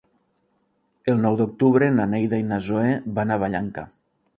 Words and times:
El 1.13 1.21
nou 1.27 1.37
d'octubre 1.43 1.93
na 2.01 2.11
Neida 2.17 2.43
i 2.45 2.49
na 2.51 2.61
Zoè 2.73 2.99
van 3.21 3.33
a 3.33 3.43
Vallanca. 3.47 3.91